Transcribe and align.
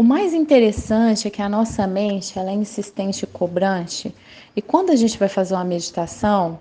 O 0.00 0.02
mais 0.02 0.32
interessante 0.32 1.28
é 1.28 1.30
que 1.30 1.42
a 1.42 1.48
nossa 1.48 1.86
mente 1.86 2.38
ela 2.38 2.50
é 2.50 2.54
insistente 2.54 3.24
e 3.24 3.26
cobrante. 3.26 4.14
E 4.56 4.62
quando 4.62 4.88
a 4.88 4.96
gente 4.96 5.18
vai 5.18 5.28
fazer 5.28 5.52
uma 5.52 5.62
meditação, 5.62 6.58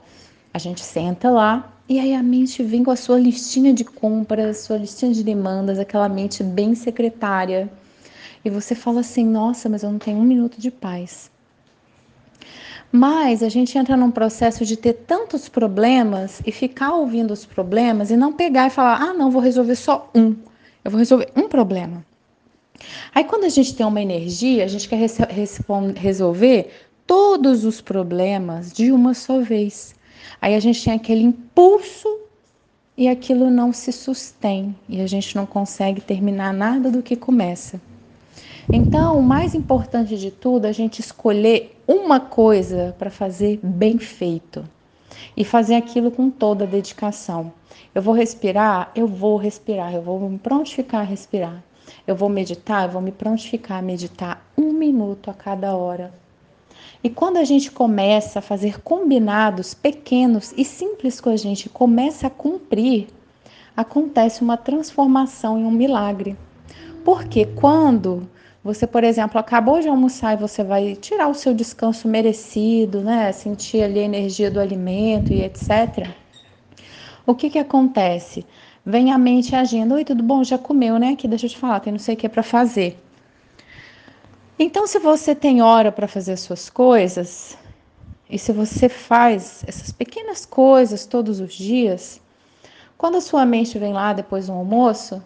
a 0.54 0.58
gente 0.58 0.82
senta 0.82 1.30
lá 1.30 1.72
e 1.88 2.02
aí 2.02 2.14
a 2.14 2.22
mente 2.22 2.62
vem 2.62 2.84
com 2.84 2.92
a 2.92 2.98
sua 2.98 3.18
listinha 3.18 3.72
de 3.72 3.86
compras, 3.86 4.58
sua 4.58 4.76
listinha 4.76 5.14
de 5.14 5.24
demandas, 5.24 5.80
aquela 5.80 6.10
mente 6.10 6.44
bem 6.44 6.76
secretária. 6.76 7.72
E 8.44 8.50
você 8.50 8.76
fala 8.76 9.00
assim: 9.00 9.26
nossa, 9.26 9.70
mas 9.70 9.84
eu 9.84 9.90
não 9.90 10.00
tenho 10.00 10.18
um 10.18 10.26
minuto 10.26 10.60
de 10.60 10.70
paz. 10.70 11.32
Mas 12.92 13.42
a 13.42 13.48
gente 13.48 13.78
entra 13.78 13.96
num 13.96 14.12
processo 14.12 14.66
de 14.66 14.76
ter 14.76 14.92
tantos 15.08 15.48
problemas 15.48 16.42
e 16.46 16.52
ficar 16.52 16.94
ouvindo 16.94 17.32
os 17.32 17.46
problemas 17.46 18.12
e 18.12 18.18
não 18.18 18.34
pegar 18.34 18.68
e 18.68 18.70
falar: 18.70 19.02
ah, 19.02 19.14
não, 19.14 19.32
vou 19.32 19.42
resolver 19.42 19.78
só 19.78 20.12
um. 20.14 20.36
Eu 20.84 20.92
vou 20.92 20.98
resolver 21.00 21.32
um 21.38 21.48
problema. 21.48 22.09
Aí, 23.14 23.24
quando 23.24 23.44
a 23.44 23.50
gente 23.50 23.76
tem 23.76 23.86
uma 23.86 24.02
energia, 24.02 24.64
a 24.64 24.68
gente 24.68 24.88
quer 24.88 25.00
resolver 25.96 26.72
todos 27.06 27.66
os 27.66 27.82
problemas 27.82 28.72
de 28.72 28.92
uma 28.92 29.14
só 29.14 29.42
vez. 29.42 29.96
Aí 30.42 30.56
a 30.56 30.60
gente 30.60 30.84
tem 30.84 30.94
aquele 30.94 31.24
impulso 31.24 32.08
e 32.96 33.08
aquilo 33.08 33.50
não 33.50 33.74
se 33.74 33.92
sustém 33.92 34.76
e 34.88 35.02
a 35.02 35.08
gente 35.08 35.36
não 35.36 35.46
consegue 35.46 36.02
terminar 36.02 36.54
nada 36.54 36.92
do 36.92 37.02
que 37.02 37.16
começa. 37.16 37.82
Então, 38.72 39.18
o 39.18 39.24
mais 39.24 39.56
importante 39.56 40.16
de 40.16 40.30
tudo 40.30 40.66
é 40.66 40.70
a 40.70 40.74
gente 40.74 41.00
escolher 41.00 41.76
uma 41.88 42.20
coisa 42.20 42.96
para 43.00 43.10
fazer 43.10 43.60
bem 43.64 43.98
feito 43.98 44.64
e 45.36 45.44
fazer 45.44 45.76
aquilo 45.76 46.12
com 46.12 46.30
toda 46.30 46.66
a 46.66 46.68
dedicação. 46.68 47.52
Eu 47.96 48.02
vou 48.04 48.14
respirar, 48.14 48.92
eu 48.94 49.08
vou 49.08 49.38
respirar, 49.38 49.96
eu 49.96 50.02
vou 50.04 50.20
me 50.30 50.38
prontificar 50.38 51.02
a 51.02 51.04
respirar. 51.04 51.64
Eu 52.08 52.16
vou 52.16 52.30
meditar, 52.30 52.86
eu 52.86 52.92
vou 52.92 53.02
me 53.02 53.12
prontificar 53.12 53.80
a 53.80 53.82
meditar 53.82 54.46
um 54.58 54.74
minuto 54.74 55.30
a 55.30 55.34
cada 55.34 55.76
hora. 55.76 56.14
E 57.04 57.10
quando 57.10 57.38
a 57.38 57.44
gente 57.44 57.72
começa 57.72 58.40
a 58.40 58.42
fazer 58.42 58.82
combinados 58.82 59.74
pequenos 59.74 60.54
e 60.58 60.66
simples 60.66 61.22
com 61.22 61.30
a 61.30 61.38
gente, 61.38 61.70
começa 61.70 62.28
a 62.28 62.30
cumprir, 62.30 63.08
acontece 63.76 64.42
uma 64.42 64.58
transformação 64.58 65.58
em 65.58 65.64
um 65.64 65.72
milagre. 65.72 66.36
Porque 67.06 67.46
quando 67.46 68.30
você, 68.62 68.86
por 68.86 69.06
exemplo, 69.06 69.40
acabou 69.40 69.80
de 69.80 69.88
almoçar 69.88 70.34
e 70.34 70.42
você 70.42 70.64
vai 70.64 70.96
tirar 70.96 71.30
o 71.30 71.34
seu 71.34 71.54
descanso 71.54 72.08
merecido, 72.08 73.00
né? 73.00 73.32
Sentir 73.32 73.82
ali 73.82 74.00
a 74.00 74.04
energia 74.04 74.52
do 74.52 74.60
alimento 74.60 75.32
e 75.32 75.42
etc. 75.42 76.10
O 77.26 77.34
que 77.34 77.50
que 77.50 77.60
acontece? 77.60 78.46
Vem 78.90 79.12
a 79.12 79.20
mente 79.20 79.56
agindo, 79.56 79.94
oi, 79.94 80.04
tudo 80.04 80.24
bom? 80.24 80.44
Já 80.44 80.58
comeu, 80.58 80.98
né? 80.98 81.10
Aqui, 81.10 81.28
deixa 81.28 81.46
eu 81.46 81.50
te 81.52 81.58
falar, 81.60 81.80
tem 81.80 81.94
não 81.94 82.00
sei 82.00 82.16
o 82.16 82.18
que 82.18 82.28
para 82.28 82.42
fazer. 82.42 83.00
Então, 84.58 84.88
se 84.88 84.98
você 84.98 85.36
tem 85.36 85.62
hora 85.62 85.92
para 85.92 86.08
fazer 86.08 86.32
as 86.32 86.40
suas 86.40 86.72
coisas, 86.72 87.56
e 88.28 88.40
se 88.40 88.52
você 88.52 88.90
faz 88.90 89.64
essas 89.68 89.92
pequenas 89.92 90.44
coisas 90.44 91.06
todos 91.06 91.40
os 91.40 91.54
dias, 91.54 92.20
quando 92.98 93.18
a 93.18 93.22
sua 93.22 93.46
mente 93.46 93.78
vem 93.78 93.94
lá 93.94 94.12
depois 94.12 94.48
do 94.48 94.54
almoço, 94.54 95.22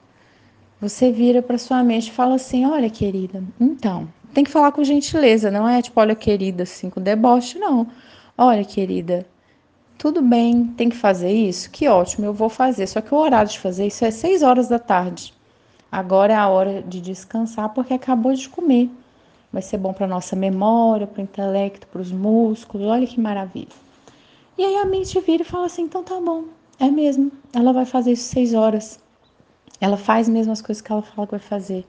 você 0.82 1.10
vira 1.10 1.42
para 1.42 1.58
sua 1.58 1.82
mente 1.86 2.10
e 2.10 2.12
fala 2.12 2.36
assim: 2.36 2.66
Olha, 2.66 2.90
querida, 2.90 3.42
então, 3.58 4.10
tem 4.34 4.44
que 4.44 4.52
falar 4.52 4.74
com 4.74 4.84
gentileza, 4.84 5.50
não 5.50 5.70
é 5.70 5.82
tipo, 5.82 6.02
olha, 6.02 6.16
querida, 6.16 6.64
assim, 6.64 6.90
com 6.90 7.00
deboche, 7.00 7.58
não. 7.58 7.88
Olha, 8.38 8.66
querida, 8.66 9.26
tudo 10.04 10.22
bem, 10.22 10.66
tem 10.76 10.90
que 10.90 10.98
fazer 10.98 11.32
isso? 11.32 11.72
Que 11.72 11.88
ótimo, 11.88 12.26
eu 12.26 12.34
vou 12.34 12.50
fazer. 12.50 12.88
Só 12.88 13.00
que 13.00 13.14
o 13.16 13.18
horário 13.18 13.50
de 13.50 13.58
fazer 13.58 13.88
isso 13.88 14.04
é 14.04 14.12
seis 14.12 14.44
horas 14.44 14.68
da 14.68 14.78
tarde. 14.78 15.34
Agora 15.90 16.34
é 16.34 16.36
a 16.36 16.50
hora 16.50 16.82
de 16.82 17.00
descansar 17.00 17.70
porque 17.70 17.94
acabou 17.94 18.34
de 18.34 18.50
comer 18.50 18.90
vai 19.54 19.62
ser 19.62 19.78
bom 19.78 19.94
para 19.94 20.06
nossa 20.08 20.36
memória, 20.36 21.08
para 21.08 21.22
o 21.22 21.24
intelecto, 21.24 21.88
para 21.88 22.02
os 22.02 22.12
músculos. 22.12 22.88
Olha 22.88 23.08
que 23.08 23.22
maravilha. 23.22 23.70
E 24.58 24.66
aí 24.66 24.76
a 24.76 24.86
mente 24.86 25.18
vira 25.22 25.44
e 25.44 25.46
fala 25.46 25.68
assim: 25.68 25.84
então 25.84 26.04
tá 26.04 26.20
bom, 26.20 26.46
é 26.80 26.90
mesmo. 26.90 27.32
Ela 27.54 27.72
vai 27.72 27.86
fazer 27.86 28.12
isso 28.12 28.24
seis 28.24 28.54
horas. 28.54 29.00
Ela 29.80 29.96
faz 29.96 30.28
mesmo 30.28 30.52
as 30.52 30.62
coisas 30.62 30.82
que 30.82 30.92
ela 30.92 31.04
fala 31.04 31.28
que 31.28 31.32
vai 31.32 31.40
fazer. 31.40 31.86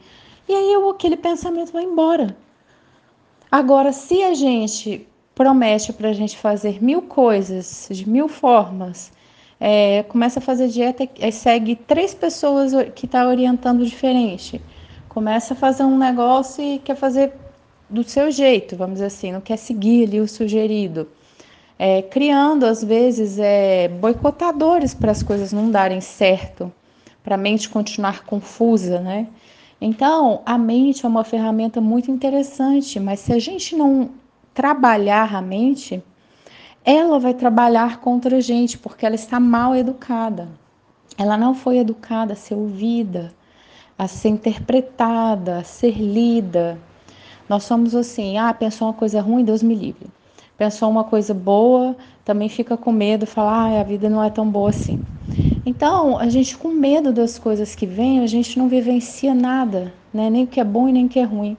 E 0.49 0.55
aí 0.55 0.75
aquele 0.89 1.17
pensamento 1.17 1.73
vai 1.73 1.83
embora. 1.83 2.37
Agora, 3.51 3.93
se 3.93 4.23
a 4.23 4.35
gente 4.35 5.09
promete 5.35 5.93
para 5.93 6.11
a 6.11 6.13
gente 6.13 6.39
fazer 6.39 6.83
mil 6.83 7.03
coisas, 7.03 7.89
de 7.91 8.09
mil 8.09 8.29
formas, 8.29 9.13
é, 9.59 10.03
começa 10.05 10.39
a 10.39 10.43
fazer 10.43 10.69
dieta 10.69 11.09
e 11.19 11.33
segue 11.33 11.75
três 11.75 12.15
pessoas 12.15 12.73
que 12.95 13.07
está 13.07 13.27
orientando 13.27 13.85
diferente, 13.85 14.61
começa 15.09 15.55
a 15.55 15.57
fazer 15.57 15.85
um 15.85 15.97
negócio 15.97 16.63
e 16.63 16.79
quer 16.79 16.97
fazer 16.97 17.33
do 17.89 18.03
seu 18.03 18.31
jeito, 18.31 18.77
vamos 18.77 18.95
dizer 18.95 19.07
assim, 19.07 19.33
não 19.33 19.41
quer 19.41 19.57
seguir 19.57 20.09
ali 20.09 20.21
o 20.21 20.29
sugerido. 20.29 21.09
É, 21.77 22.03
criando, 22.03 22.65
às 22.65 22.85
vezes, 22.85 23.39
é, 23.39 23.89
boicotadores 23.89 24.95
para 24.95 25.11
as 25.11 25.23
coisas 25.23 25.53
não 25.53 25.71
darem 25.71 26.01
certo, 26.01 26.73
para 27.23 27.35
a 27.35 27.39
mente 27.39 27.69
continuar 27.69 28.25
confusa, 28.25 29.01
né? 29.01 29.27
Então, 29.81 30.41
a 30.47 30.57
mente 30.57 31.05
é 31.05 31.09
uma 31.09 31.25
ferramenta 31.25 31.81
muito 31.81 32.11
interessante, 32.11 33.01
mas 33.01 33.21
se 33.21 33.33
a 33.33 33.39
gente 33.39 33.75
não 33.75 34.11
trabalhar 34.55 35.35
a 35.35 35.43
mente, 35.43 36.03
ela 36.85 37.19
vai 37.19 37.35
trabalhar 37.35 38.01
contra 38.01 38.37
a 38.37 38.41
gente, 38.41 38.79
porque 38.79 39.05
ela 39.05 39.15
está 39.15 39.39
mal 39.39 39.75
educada. 39.75 40.49
Ela 41.19 41.37
não 41.37 41.55
foi 41.55 41.79
educada 41.79 42.33
a 42.33 42.37
ser 42.37 42.55
ouvida, 42.55 43.35
a 43.99 44.09
ser 44.09 44.29
interpretada, 44.31 45.59
a 45.59 45.65
ser 45.65 45.99
lida, 45.99 46.79
nós 47.49 47.65
somos 47.65 47.95
assim, 47.95 48.39
ah, 48.39 48.55
pensou 48.55 48.89
uma 48.89 48.95
coisa 48.95 49.21
ruim, 49.21 49.45
Deus 49.45 49.63
me 49.63 49.75
livre. 49.75 50.07
Pensou 50.57 50.89
uma 50.91 51.05
coisa 51.05 51.35
boa, 51.35 51.97
também 52.25 52.49
fica 52.49 52.77
com 52.77 52.91
medo, 52.91 53.27
fala, 53.27 53.69
ah, 53.69 53.81
a 53.81 53.83
vida 53.83 54.09
não 54.09 54.23
é 54.23 54.31
tão 54.31 54.49
boa 54.49 54.71
assim. 54.71 55.03
Então, 55.67 56.19
a 56.19 56.29
gente 56.29 56.57
com 56.57 56.69
medo 56.69 57.13
das 57.13 57.39
coisas 57.39 57.75
que 57.75 57.87
vêm, 57.87 58.21
a 58.21 58.27
gente 58.27 58.59
não 58.59 58.69
vivencia 58.69 59.35
nada, 59.35 59.93
né? 60.13 60.31
Nem 60.31 60.45
o 60.45 60.47
que 60.47 60.61
é 60.61 60.65
bom 60.65 60.89
e 60.89 60.93
nem 60.93 61.07
o 61.07 61.09
que 61.09 61.19
é 61.19 61.25
ruim. 61.25 61.57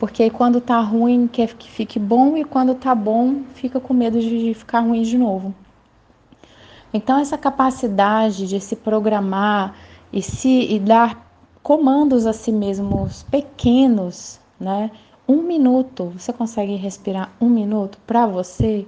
Porque 0.00 0.28
quando 0.30 0.60
tá 0.60 0.80
ruim, 0.80 1.28
quer 1.28 1.54
que 1.54 1.70
fique 1.70 2.00
bom, 2.00 2.36
e 2.36 2.44
quando 2.44 2.74
tá 2.74 2.92
bom, 2.92 3.42
fica 3.54 3.78
com 3.78 3.94
medo 3.94 4.18
de 4.18 4.52
ficar 4.54 4.80
ruim 4.80 5.02
de 5.02 5.16
novo. 5.16 5.54
Então, 6.92 7.20
essa 7.20 7.38
capacidade 7.38 8.48
de 8.48 8.58
se 8.58 8.74
programar 8.74 9.76
e 10.12 10.20
se 10.20 10.74
e 10.74 10.80
dar 10.80 11.30
comandos 11.62 12.26
a 12.26 12.32
si 12.32 12.50
mesmos 12.50 13.22
pequenos 13.30 14.40
né? 14.60 14.90
Um 15.26 15.42
minuto, 15.42 16.12
você 16.16 16.32
consegue 16.32 16.74
respirar 16.76 17.32
um 17.40 17.48
minuto 17.48 17.98
para 18.06 18.26
você? 18.26 18.86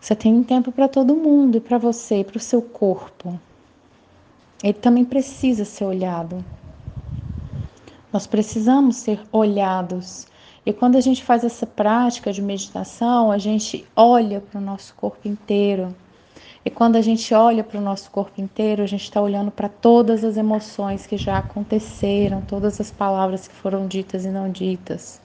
Você 0.00 0.14
tem 0.14 0.32
um 0.32 0.44
tempo 0.44 0.70
para 0.70 0.88
todo 0.88 1.16
mundo 1.16 1.56
e 1.56 1.60
para 1.60 1.78
você 1.78 2.20
e 2.20 2.24
para 2.24 2.36
o 2.36 2.40
seu 2.40 2.62
corpo. 2.62 3.38
Ele 4.62 4.74
também 4.74 5.04
precisa 5.04 5.64
ser 5.64 5.84
olhado. 5.84 6.44
Nós 8.12 8.26
precisamos 8.26 8.96
ser 8.96 9.20
olhados. 9.32 10.26
E 10.66 10.72
quando 10.72 10.96
a 10.96 11.00
gente 11.00 11.24
faz 11.24 11.42
essa 11.44 11.66
prática 11.66 12.32
de 12.32 12.42
meditação, 12.42 13.32
a 13.32 13.38
gente 13.38 13.86
olha 13.96 14.40
para 14.40 14.60
o 14.60 14.62
nosso 14.62 14.94
corpo 14.94 15.26
inteiro. 15.26 15.94
E 16.64 16.70
quando 16.70 16.96
a 16.96 17.00
gente 17.00 17.32
olha 17.34 17.64
para 17.64 17.78
o 17.78 17.82
nosso 17.82 18.10
corpo 18.10 18.40
inteiro, 18.40 18.82
a 18.82 18.86
gente 18.86 19.04
está 19.04 19.20
olhando 19.20 19.50
para 19.50 19.68
todas 19.68 20.22
as 20.22 20.36
emoções 20.36 21.06
que 21.06 21.16
já 21.16 21.38
aconteceram, 21.38 22.42
todas 22.42 22.80
as 22.80 22.90
palavras 22.90 23.48
que 23.48 23.54
foram 23.54 23.88
ditas 23.88 24.24
e 24.24 24.28
não 24.28 24.50
ditas. 24.50 25.20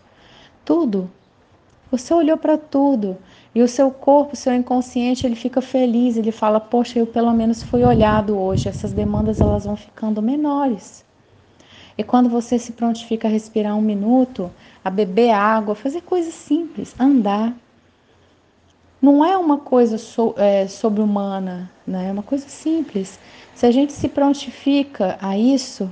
Tudo. 0.66 1.12
Você 1.92 2.14
olhou 2.14 2.38
para 2.38 2.58
tudo. 2.58 3.18
E 3.54 3.62
o 3.62 3.68
seu 3.68 3.92
corpo, 3.92 4.34
o 4.34 4.38
seu 4.38 4.54
inconsciente, 4.54 5.28
ele 5.28 5.36
fica 5.36 5.62
feliz, 5.62 6.18
ele 6.18 6.32
fala: 6.32 6.60
"Poxa, 6.60 7.00
eu 7.00 7.08
pelo 7.08 7.34
menos 7.34 7.62
fui 7.62 7.84
olhado 7.84 8.38
hoje". 8.38 8.70
Essas 8.70 8.94
demandas 8.94 9.42
elas 9.42 9.66
vão 9.66 9.76
ficando 9.76 10.22
menores. 10.22 11.07
E 11.98 12.04
quando 12.04 12.30
você 12.30 12.60
se 12.60 12.74
prontifica 12.74 13.28
a 13.28 13.32
respirar 13.32 13.76
um 13.76 13.82
minuto, 13.82 14.52
a 14.84 14.90
beber 14.90 15.32
água, 15.32 15.74
fazer 15.74 16.02
coisas 16.02 16.34
simples, 16.34 16.94
andar, 17.00 17.56
não 19.02 19.26
é 19.26 19.38
uma 19.38 19.58
coisa 19.58 19.98
so, 19.98 20.34
é, 20.38 20.68
sobre-humana, 20.68 21.72
né? 21.86 22.10
é 22.10 22.12
uma 22.12 22.24
coisa 22.24 22.48
simples. 22.48 23.20
Se 23.56 23.66
a 23.66 23.72
gente 23.72 23.94
se 23.94 24.08
prontifica 24.08 25.18
a 25.22 25.38
isso, 25.38 25.90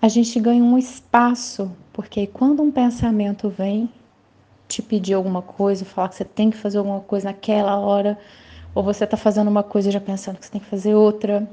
a 0.00 0.08
gente 0.08 0.38
ganha 0.40 0.62
um 0.62 0.76
espaço, 0.76 1.70
porque 1.92 2.26
quando 2.26 2.62
um 2.62 2.70
pensamento 2.70 3.48
vem 3.48 3.88
te 4.68 4.82
pedir 4.82 5.14
alguma 5.14 5.42
coisa, 5.42 5.84
falar 5.84 6.08
que 6.08 6.16
você 6.16 6.24
tem 6.24 6.50
que 6.50 6.56
fazer 6.56 6.78
alguma 6.78 7.00
coisa 7.00 7.26
naquela 7.26 7.78
hora, 7.78 8.18
ou 8.74 8.82
você 8.82 9.04
está 9.04 9.16
fazendo 9.16 9.48
uma 9.48 9.62
coisa 9.62 9.90
já 9.90 10.00
pensando 10.00 10.38
que 10.38 10.46
você 10.46 10.52
tem 10.52 10.60
que 10.60 10.66
fazer 10.66 10.94
outra, 10.94 11.48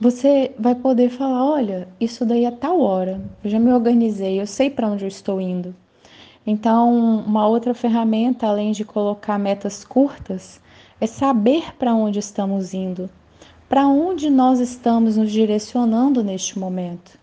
você 0.00 0.54
vai 0.58 0.74
poder 0.74 1.10
falar: 1.10 1.44
olha, 1.44 1.88
isso 2.00 2.24
daí 2.24 2.44
é 2.44 2.50
tal 2.50 2.80
hora, 2.80 3.20
eu 3.42 3.50
já 3.50 3.58
me 3.58 3.72
organizei, 3.72 4.40
eu 4.40 4.46
sei 4.46 4.70
para 4.70 4.88
onde 4.88 5.04
eu 5.04 5.08
estou 5.08 5.40
indo. 5.40 5.74
Então, 6.46 6.94
uma 7.26 7.46
outra 7.46 7.74
ferramenta, 7.74 8.46
além 8.46 8.72
de 8.72 8.84
colocar 8.84 9.38
metas 9.38 9.84
curtas, 9.84 10.60
é 11.00 11.06
saber 11.06 11.76
para 11.76 11.94
onde 11.94 12.18
estamos 12.18 12.72
indo. 12.72 13.10
Para 13.68 13.86
onde 13.86 14.30
nós 14.30 14.60
estamos 14.60 15.18
nos 15.18 15.30
direcionando 15.30 16.24
neste 16.24 16.58
momento? 16.58 17.18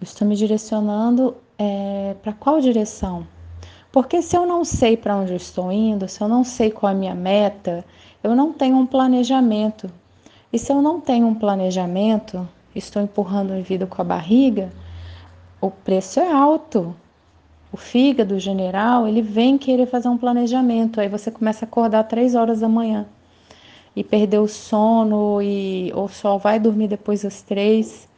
Eu 0.00 0.04
estou 0.04 0.28
me 0.28 0.36
direcionando 0.36 1.36
é, 1.58 2.14
para 2.22 2.32
qual 2.32 2.60
direção? 2.60 3.26
Porque 3.90 4.22
se 4.22 4.36
eu 4.36 4.46
não 4.46 4.64
sei 4.64 4.96
para 4.96 5.16
onde 5.16 5.32
eu 5.32 5.36
estou 5.36 5.72
indo, 5.72 6.08
se 6.08 6.20
eu 6.20 6.28
não 6.28 6.44
sei 6.44 6.70
qual 6.70 6.92
é 6.92 6.94
a 6.94 6.98
minha 6.98 7.14
meta, 7.14 7.84
eu 8.22 8.36
não 8.36 8.52
tenho 8.52 8.76
um 8.76 8.86
planejamento. 8.86 9.90
E 10.52 10.58
se 10.58 10.72
eu 10.72 10.82
não 10.82 11.00
tenho 11.00 11.26
um 11.26 11.34
planejamento, 11.34 12.46
estou 12.74 13.00
empurrando 13.00 13.52
a 13.52 13.60
vida 13.60 13.86
com 13.86 14.02
a 14.02 14.04
barriga, 14.04 14.70
o 15.60 15.70
preço 15.70 16.20
é 16.20 16.30
alto. 16.30 16.94
O 17.72 17.76
fígado 17.76 18.38
general, 18.38 19.08
ele 19.08 19.22
vem 19.22 19.56
querer 19.56 19.86
fazer 19.86 20.08
um 20.08 20.18
planejamento. 20.18 21.00
Aí 21.00 21.08
você 21.08 21.30
começa 21.30 21.64
a 21.64 21.68
acordar 21.68 22.04
três 22.04 22.34
horas 22.34 22.60
da 22.60 22.68
manhã 22.68 23.06
e 23.96 24.04
perder 24.04 24.38
o 24.38 24.48
sono 24.48 25.40
e 25.40 25.90
ou 25.94 26.08
só 26.08 26.36
vai 26.36 26.58
dormir 26.58 26.88
depois 26.88 27.22
das 27.22 27.42
três 27.42 28.08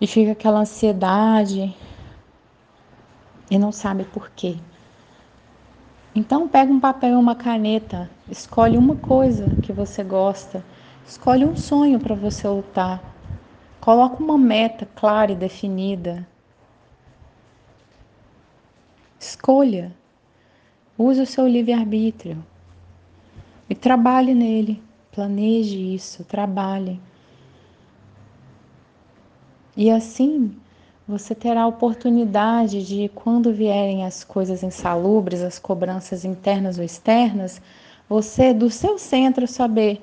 e 0.00 0.06
fica 0.06 0.32
aquela 0.32 0.60
ansiedade 0.60 1.74
e 3.50 3.58
não 3.58 3.72
sabe 3.72 4.04
por 4.04 4.30
quê. 4.30 4.56
Então 6.14 6.48
pega 6.48 6.72
um 6.72 6.80
papel 6.80 7.10
e 7.10 7.16
uma 7.16 7.34
caneta, 7.34 8.10
escolhe 8.30 8.76
uma 8.76 8.96
coisa 8.96 9.56
que 9.62 9.72
você 9.72 10.04
gosta, 10.04 10.64
escolhe 11.06 11.44
um 11.44 11.56
sonho 11.56 11.98
para 11.98 12.14
você 12.14 12.46
lutar. 12.48 13.02
Coloca 13.80 14.22
uma 14.22 14.36
meta 14.36 14.86
clara 14.94 15.32
e 15.32 15.36
definida. 15.36 16.26
Escolha. 19.18 19.92
Use 20.96 21.20
o 21.20 21.26
seu 21.26 21.46
livre-arbítrio 21.46 22.44
e 23.68 23.74
trabalhe 23.74 24.34
nele. 24.34 24.82
Planeje 25.12 25.94
isso, 25.94 26.24
trabalhe. 26.24 27.00
E 29.76 29.90
assim 29.90 30.56
você 31.06 31.34
terá 31.34 31.62
a 31.62 31.66
oportunidade 31.66 32.84
de, 32.86 33.08
quando 33.14 33.52
vierem 33.52 34.04
as 34.04 34.22
coisas 34.22 34.62
insalubres, 34.62 35.40
as 35.40 35.58
cobranças 35.58 36.24
internas 36.24 36.78
ou 36.78 36.84
externas, 36.84 37.62
você, 38.08 38.54
do 38.54 38.70
seu 38.70 38.98
centro, 38.98 39.46
saber. 39.46 40.02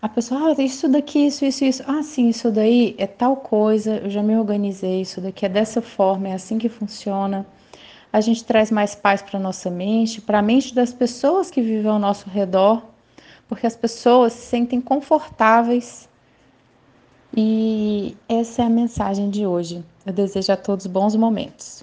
A 0.00 0.08
pessoa, 0.08 0.54
ah, 0.58 0.62
isso 0.62 0.88
daqui, 0.88 1.26
isso, 1.26 1.44
isso, 1.44 1.64
isso. 1.64 1.84
Ah, 1.86 2.02
sim, 2.02 2.28
isso 2.28 2.50
daí 2.50 2.94
é 2.98 3.06
tal 3.06 3.36
coisa, 3.36 3.98
eu 3.98 4.10
já 4.10 4.22
me 4.22 4.36
organizei, 4.36 5.00
isso 5.00 5.20
daqui 5.20 5.46
é 5.46 5.48
dessa 5.48 5.80
forma, 5.80 6.28
é 6.28 6.34
assim 6.34 6.58
que 6.58 6.68
funciona. 6.68 7.46
A 8.12 8.20
gente 8.20 8.44
traz 8.44 8.70
mais 8.70 8.94
paz 8.94 9.22
para 9.22 9.38
nossa 9.38 9.70
mente, 9.70 10.20
para 10.20 10.40
a 10.40 10.42
mente 10.42 10.74
das 10.74 10.92
pessoas 10.92 11.50
que 11.50 11.62
vivem 11.62 11.90
ao 11.90 11.98
nosso 11.98 12.28
redor, 12.28 12.82
porque 13.48 13.66
as 13.66 13.76
pessoas 13.76 14.32
se 14.32 14.46
sentem 14.46 14.80
confortáveis. 14.80 16.08
E 17.34 18.16
essa 18.28 18.62
é 18.62 18.66
a 18.66 18.70
mensagem 18.70 19.30
de 19.30 19.46
hoje. 19.46 19.82
Eu 20.04 20.12
desejo 20.12 20.52
a 20.52 20.56
todos 20.56 20.86
bons 20.86 21.16
momentos. 21.16 21.82